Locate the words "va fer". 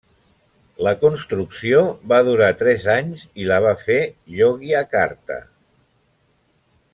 3.67-3.99